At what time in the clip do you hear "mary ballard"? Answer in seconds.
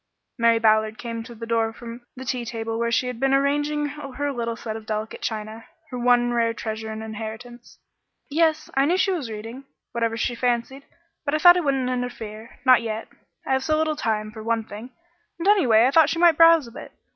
0.39-0.97